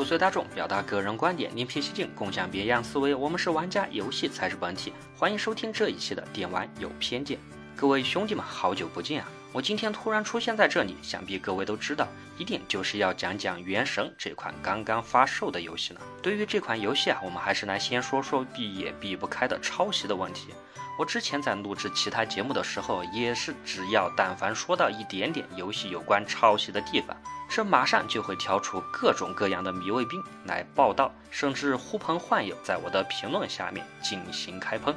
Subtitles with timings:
[0.00, 3.14] 不随大众，表达个人观点，另辟蹊径，共享别样思维。
[3.14, 4.94] 我们是玩家，游戏才是本体。
[5.14, 7.38] 欢迎收听这一期的电玩有偏见。
[7.76, 9.28] 各位兄弟们，好久不见啊！
[9.52, 12.08] 我今天突然出现在这里，想必各位都知道，
[12.38, 16.00] 一定就是要讲讲《原神》这款刚刚发售的游戏了。
[16.22, 20.54] 对于这款游戏啊，我们还是来先说说避也避不开的抄袭的问题。
[20.98, 27.14] 我之前在录制其他节目的时候，也是只要但凡说到一点点游戏有关抄袭的地方，
[27.50, 34.94] 这马上就会挑出各种各样的迷卫兵来报道，甚至呼朋唤友，在我的评论下面进行开喷。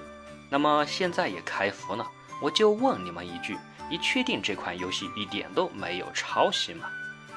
[0.51, 2.07] 那么现在也开服了，
[2.39, 3.57] 我就问你们一句。
[3.89, 6.89] 你确定这款游戏一点都没有抄袭吗？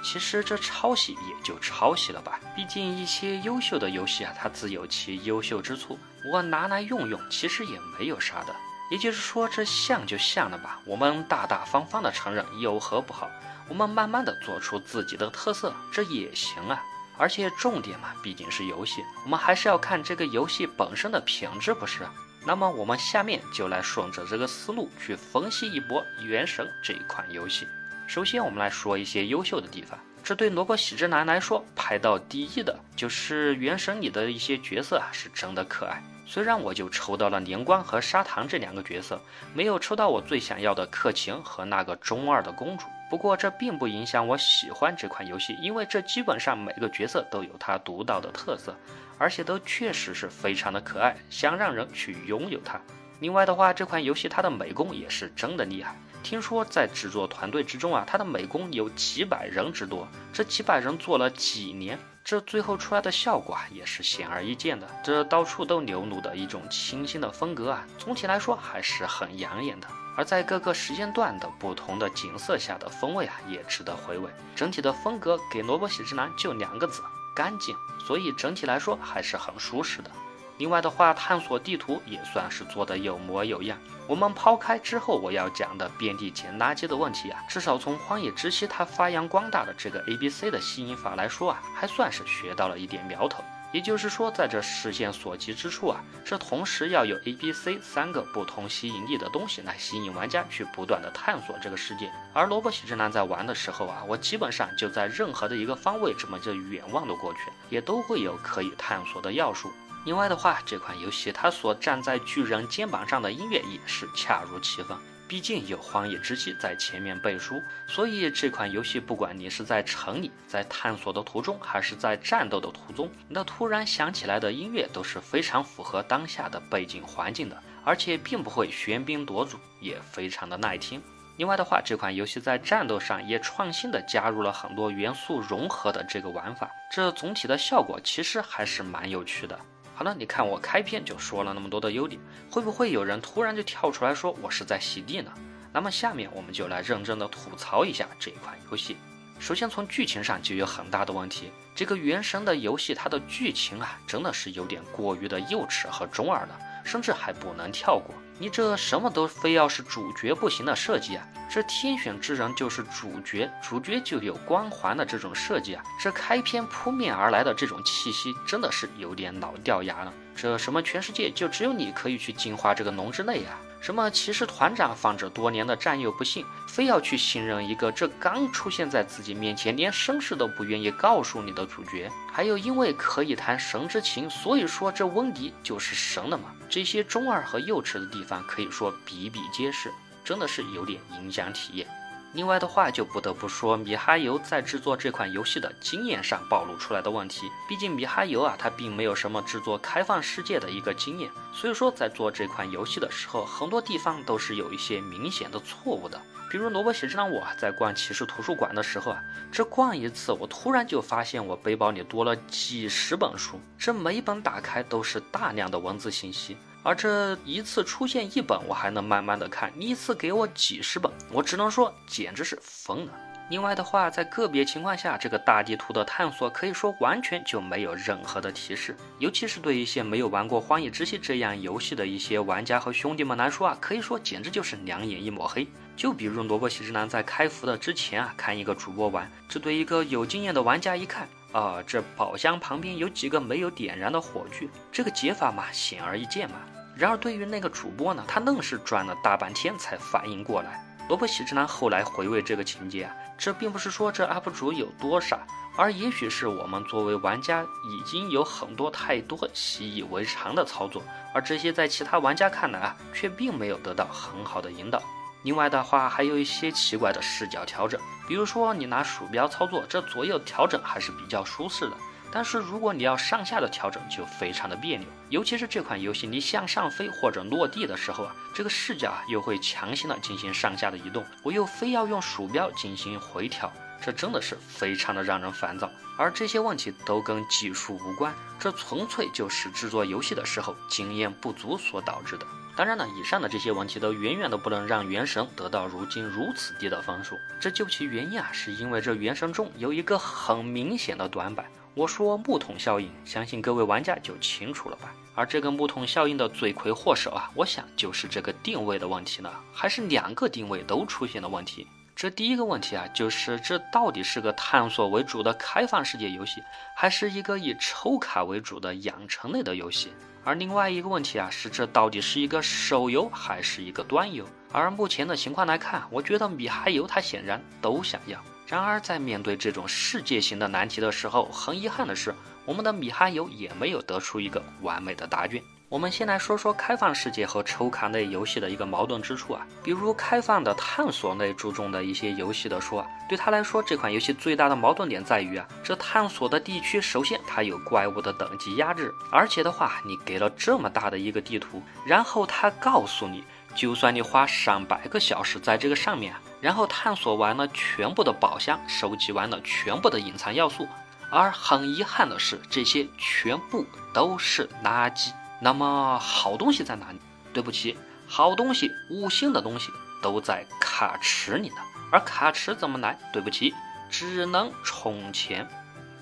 [0.03, 5.99] 其实这抄袭也就抄袭了吧，毕竟一些优秀的游戏啊，它自有其优秀之处，
[6.31, 8.55] 我拿来用用，其实也没有啥的。
[8.91, 13.29] 也就是说，这像就像了吧，我们大大方方的承认有何不好？
[13.69, 16.83] 我们慢慢的做出自己的特色，这也行啊。
[17.19, 22.07] 而且重点嘛，毕竟是游戏，我们还是要看这个游戏本身的品质，不是？
[22.45, 27.67] 那么我们下面就来顺着这个思路去分析一波《原神》这一款游戏。
[28.07, 29.99] 首先，我们来说一些优秀的地方。
[30.23, 36.03] 这对萝卜喜之男来说，排到第一的就是《原神》里的一些角色啊，是真的可爱。
[36.27, 39.21] 虽然我就抽到了年关和砂糖这两个角色，
[39.55, 42.87] 没有抽到我最想要的克勤和那个中二的公主。
[43.09, 48.77] 不过这并不影响我喜欢这款游戏，因为这基本上每个角色都有它独到的特色，
[49.17, 52.81] 而且都确实是非常的可爱，想让人去拥有它。
[53.21, 61.99] 另外的话，这款游戏它的美工也是真的厉害，听说在制作团队之中啊，它的美工有几百人之多，这几百人做了几年。
[62.25, 64.87] 这最后出来的效果啊，也是显而易见的。
[65.05, 69.87] 这到处都流露的一种清新的风格啊，总体来说还是很养眼的。
[70.17, 74.31] 而在各个时间段的不同的景色下的风味啊，也值得回味。
[74.55, 77.03] 整体的风格给萝卜喜之男就两个字：
[77.35, 77.77] 干净。
[78.07, 80.11] 所以整体来说还是很舒适的。
[80.59, 83.77] 另外的话，探索地图也算是做得有模有样。
[84.07, 93.45] 我们抛开之后我要讲的遍地捡垃圾的问题啊，至少从荒野之息它发扬光大的这个 A B C 的吸引法来说啊，还算是学到了一点苗头。
[93.73, 102.11] 也就是说，在这视线所及之处啊，是同时要有 A B C 三个不同吸引力的东西来吸引玩家去不断的探索这个世界。
[102.33, 109.71] 而萝卜喜之男在玩的时候啊，我基本上就在任何的一个方位这么就远望的过去，也都会有可以探索的要素。
[110.05, 114.97] 另外的话，这款游戏它所站在巨人肩膀上的音乐也是恰如其分，
[115.29, 131.03] 毕竟有荒野之息在前面背书，所以这款游戏不管你是在城里、在探索的途中，还是在战斗的途中，那突然响起来的音乐都是非常符合当下的背景环境的，而且并不会喧宾夺主，也非常的耐听。
[131.39, 139.59] 另外的话，这款游戏在战斗上也创新的加入了很多元素融合的这个玩法，这总体的效果其实还是蛮有趣的。
[139.99, 142.21] 好了，你看我开篇就说了那么多的优点，
[142.51, 145.33] 会不会有人突然就跳出来说我是在洗地呢？
[145.73, 148.99] 那么下面我们就来认真的吐槽一下这款游戏。
[149.39, 158.15] 首先从剧情上就有很大的问题，这个原神的游戏它的剧情啊，真的是有点过于的幼稚和中二了，甚至还不能跳过。
[158.39, 161.27] 你这什么都非要是主角不行的设计啊！
[161.49, 165.83] 这天选之人就是主角，主角就有光环的这种设计啊！
[165.99, 170.13] 这开篇扑面而来的这种气息，真的是有点老掉牙了。
[170.35, 173.57] 这什么全世界就只有你可以去进化这个龙之泪啊？
[173.81, 182.11] 什么骑士团长放着多年的战友不信，非要去信任一个这刚出现在自己面前，连身世都不愿意告诉你的主角？
[182.33, 186.51] 还有因为可以谈神之情，所以说这温迪就是神了嘛？
[186.69, 189.93] 这些中二和幼稚的地方可以说比比皆是，
[190.25, 191.87] 真的是有点影响体验。
[192.37, 197.51] 另外的话，就不得不说米哈游在制作这款游戏的经验上暴露出来的问题。
[197.67, 206.21] 毕竟米哈游啊，它并没有什么制作开放世界的一个经验，所以说在做这款游戏的时候，很多地方都是有一些明显的错误的。
[206.51, 216.55] 比如萝卜喜之郎，我在逛骑士图书馆的时候啊，这逛一次，我突然就发现我背包里多了几十本书，这每一本打开都是大量的文字信息。
[216.87, 223.13] 而这一次出现一本，我还能慢慢的看；你一次给我几十本，我只能说简直是疯了。
[223.51, 235.67] 另外的话，在个别情况下，这个大地图的探索可以说完全就没有任何的提示，尤其是对一些没有玩过《荒野之息》这样游戏的一些玩家和兄弟们来说啊，可以说简直就是两眼一抹黑。
[235.97, 246.57] 就比如萝卜喜之男在开服的之前啊，看一个主播玩，这对一个有经验的玩家一看啊，这宝箱旁边有几个没有点燃的火炬，这个解法嘛，显而易见嘛。
[246.97, 250.83] 然而对于那个主播呢，他愣是转了大半天才反应过来。
[251.09, 255.39] 罗伯喜之男后来回味这个情节啊，这并不是说这 UP 主有多傻，
[255.77, 261.03] 而也许是我们作为玩家已经有很多太多习以为常的操作，
[261.33, 265.01] 而这些在其他玩家看来啊，却并没有得到很好的引导。
[265.43, 271.97] 另外的话，还有一些奇怪的视角调整，比如说你拿鼠标操作，这左右调整还是比较舒适的。
[272.31, 275.07] 但是如果你要上下的调整，就非常的别扭。
[275.31, 285.91] 尤其是这款游戏，你向上飞或者落地的时候啊，这个视角啊又会强行的进行上下的移动，我又非要用鼠标进行回调，这真的是非常的让人烦躁。
[286.19, 292.47] 而这些问题都跟技术无关，这纯粹就是制作游戏的时候经验不足所导致的。
[292.75, 297.39] 当然呢，以上的这些问题都远远的不能让《原神》得到如今如此低的分数。
[297.59, 301.67] 这究其原因啊，是因为这《原神》中有一个很明显的短板。
[301.97, 305.15] 我说木桶效应，相信各位玩家就清楚了吧？
[305.35, 311.87] 而这个木桶效应的罪魁祸首啊，我想就是这个定位的问题呢，还是两个定位都出现了问题。
[312.15, 316.63] 这第一个问题啊，就是这到底是个探索为主的开放世界游戏，
[316.95, 320.13] 还是一个以抽卡为主的养成类的游戏？
[320.45, 324.47] 而另外一个问题啊，是这到底是一个手游还是一个端游？
[324.77, 328.39] 而目前的情况来看，我觉得米哈游他显然都想要。
[328.67, 332.35] 然而，在面对这种世界型的难题的时候，很遗憾的是，
[332.67, 335.63] 我们的米哈游也没有得出一个完美的答卷。
[335.89, 353.45] 我们先来说说开放世界和抽卡类游戏的一个矛盾之处啊，比如开放的探索类注重的一些游戏的说啊，对他来说，这款游戏最大的矛盾点在于啊，这探索的地区首先它有怪物的等级压制，而且的话，你给了这么大的一个地图，然后他告诉你，
[353.77, 356.35] 就算你花上百个小时在这个上面。
[356.59, 360.89] 然后探索完了全部的宝箱，收集完了全部的隐藏要素，
[361.31, 365.31] 而很遗憾的是，这些全部都是垃圾。
[365.61, 367.21] 那么好东西在哪里？
[367.53, 367.97] 对不起，
[368.27, 369.93] 好东西、五星的东西
[370.23, 371.77] 都在卡池里呢。
[372.11, 373.17] 而卡池怎么来？
[373.33, 373.73] 对不起，
[374.11, 375.69] 只能充钱。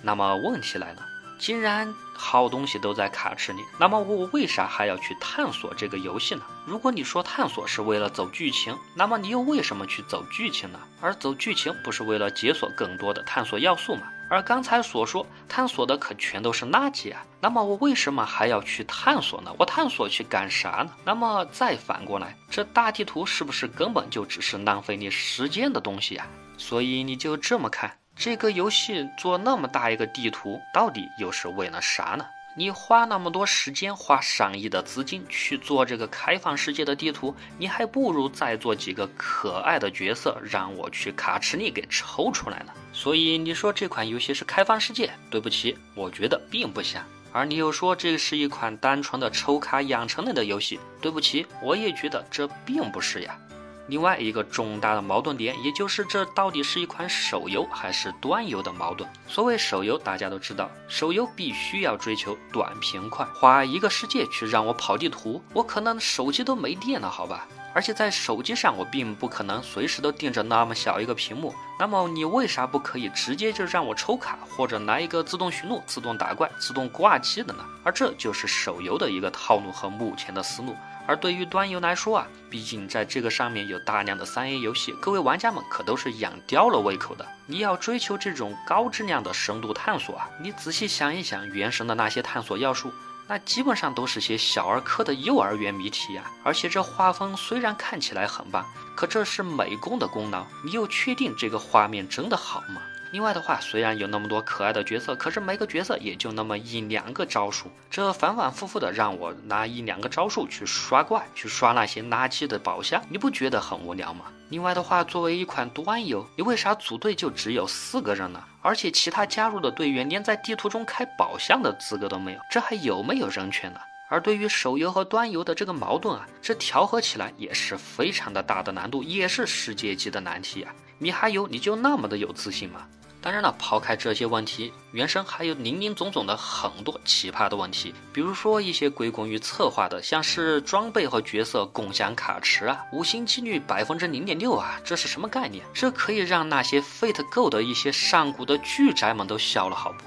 [0.02, 1.02] 那么问题来了。
[1.44, 6.40] 既然好东西都在卡池里，那么我为啥还要去探索这个游戏呢？
[6.64, 10.80] 如果你说探索是为了走剧情，那么你又为什么去走剧情呢？
[11.02, 14.04] 而走剧情不是为了解锁更多的探索要素吗？
[14.30, 17.22] 而刚才所说探索的可全都是垃圾啊！
[17.42, 19.54] 那么我为什么还要去探索呢？
[19.58, 20.90] 我探索去干啥呢？
[21.04, 26.26] 那么再反过来，这大地图是不是根本就只是浪费你时间的东西啊？
[26.56, 27.98] 所以你就这么看。
[28.16, 32.24] 这个游戏做那么大一个地图，到底又是为了啥呢？
[32.56, 42.72] 你花那么多时间，花上亿的资金去做这个开放世界的地图，你还不如再做几个可爱的角色，让我去卡池里给抽出来呢。
[42.92, 45.10] 所以你说这款游戏是开放世界？
[45.28, 47.04] 对不起，我觉得并不像。
[47.32, 50.78] 而你又说这是一款单纯的抽卡养成类的游戏？
[51.00, 53.36] 对不起，我也觉得这并不是呀。
[53.86, 59.08] 另外一个重大的矛盾点，也就是这到底是一款手游还是端游的矛盾。
[59.28, 67.46] 所谓手游，大家都知道，手游必须要追求短平快，花一个世界去让我跑地图，我可能手机都没电了，好吧？
[67.74, 71.52] 而且在手机上，我并不可能随时都盯着那么小一个屏幕。
[71.78, 77.64] 那么你为啥不可以直接就让我抽卡，或者来一个自动寻路、自动打怪、自动挂机的呢？
[77.82, 80.76] 而这就是手游的一个套路和目前的思路。
[81.06, 87.26] 而对于端游来说啊，毕竟在这个上面有大量的三 A 游戏，各位玩家们可都是养刁了胃口的。
[87.44, 92.90] 你要追求这种高质量的深度探索啊，你仔细想一想，原神的那些探索要素，
[93.26, 96.30] 那基本上都是些小儿科的幼儿园谜题呀。
[96.42, 102.82] 而且这画风虽然看起来很棒，可这是美工的功劳，你又确定这个画面真的好吗？
[103.12, 114.24] 另外的话，虽然有那么多可爱的角色，可是每个角色也就那么一两个招数，这反反复复的让我拿一两个招数去刷怪，去刷那些垃圾的宝箱，你不觉得很无聊吗？
[114.48, 118.42] 另外的话，作为一款端游，你为啥组队就只有四个人呢？
[118.62, 123.78] 而且其他加入的队员连在地图中开宝箱的资格都没有，这还有没有人权呢？
[124.08, 130.74] 而对于手游和端游的这个矛盾啊，这调和起来也是非常的大的难度，也是世界级的难题啊！
[130.98, 132.86] 米哈游你就那么的有自信吗？
[133.20, 145.64] 当然了，抛开这些问题，原神还有林林总总的很多奇葩的问题，比如说一些归功于策划的，像是装备和角色共享卡池啊，五星几率百分之零点六啊，这是什么概念？
[145.72, 150.04] 这可以让那些 Fate Go 的一些上古的巨宅们都笑了，好不？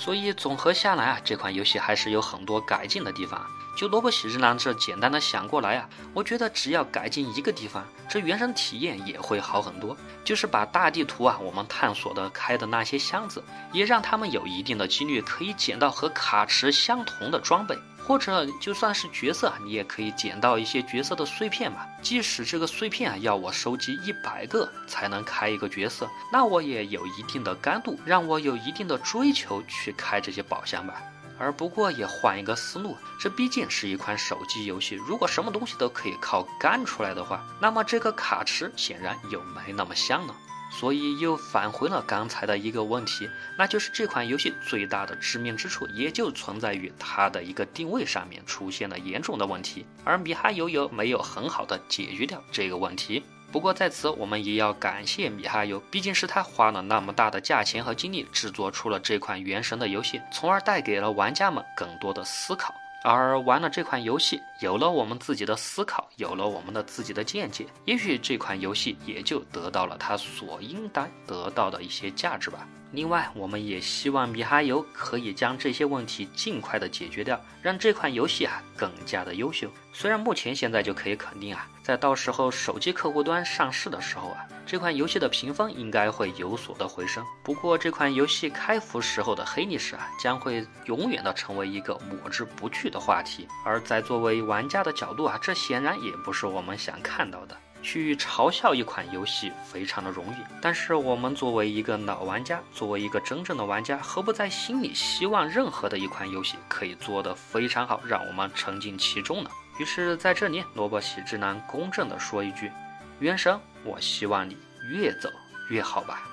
[0.00, 3.46] 所以总合下来啊，这款游戏还是有很多改进的地方。
[3.76, 9.94] 就萝卜喜之郎这简单的想过来啊，我觉得只要改进一个地方，这原生体验也会好很多。
[10.24, 17.78] 就是把大地图啊，我们探索的开的那些箱子，也让他们有一定的几率可以捡到和卡池相同的装备。
[18.10, 21.86] 或者就算是角色，你也可以捡到一些角色的碎片嘛。
[22.02, 31.00] 即使这个碎片啊要我收集一百个才能开一个角色，那我也有一定的干度，让我有一定的追求去开这些宝箱吧。
[31.38, 34.96] 而不过也换一个思路，这毕竟是一款手机游戏。
[34.96, 40.34] 如果什么东西都可以靠干出来的话，那么这个卡池显然又没那么香了。
[40.70, 53.22] 所以又返回了刚才的一个问题，那就是这款游戏最大的致命之处，也就存在于它的一个定位上面出现了严重的问题，而米哈游又没有很好的解决掉这个问题。
[53.52, 62.72] 不过在此，我们也要感谢米哈游，毕竟是他花了那么大的价钱和精力制作出了这款原神的游戏，从而带给了玩家们更多的思考。
[63.02, 72.68] 而玩了这款游戏，有了我们自己的思考，有了我们的自己的见解，也许这款游戏也就得到了它所应当得到的一些价值吧。
[72.92, 79.70] 另外，我们也希望米哈游可以将这些问题尽快的解决掉，让这款游戏啊更加的优秀。
[79.92, 87.24] 虽然目前现在就可以肯定啊，在到时候手机客户端上市的时候啊，这款游戏的评分应该会有所的回升。
[87.44, 93.46] 不过，这款游戏开服时候的黑历史啊，将会永远的成为一个抹之不去的话题。
[93.64, 97.56] 而在作为玩家的角度啊，这显然也不是我们想看到的。
[97.82, 109.50] 去嘲笑一款游戏非常的容易，但是我们作为一个老玩家，作为一个真正的玩家，何不在心里希望任何的一款游戏可以做得非常好，让我们沉浸其中呢？
[109.78, 112.70] 于是，在这里，萝卜喜之男公正的说一句
[113.18, 114.56] ：“原神，我希望你
[114.92, 115.30] 越走
[115.70, 116.28] 越好吧。”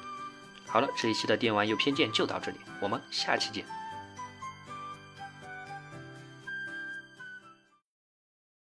[0.67, 3.63] 好了，这一期的电玩有偏见就到这里，我们下期见。